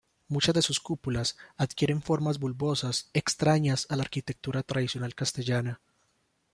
Muchas 0.29 0.55
de 0.55 0.63
sus 0.63 0.79
cúpulas 0.79 1.37
adquieren 1.57 2.01
formas 2.01 2.39
bulbosas, 2.39 3.11
extrañas 3.13 3.85
a 3.91 3.95
la 3.97 4.01
arquitectura 4.01 4.63
tradicional 4.63 5.13
castellana. 5.13 5.79